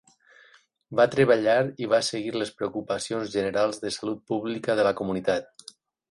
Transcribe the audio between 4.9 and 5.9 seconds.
comunitat.